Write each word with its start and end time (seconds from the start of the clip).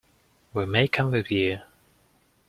We 0.55 0.65
may 0.65 0.87
come 0.87 1.11
with 1.11 1.29
you? 1.29 1.59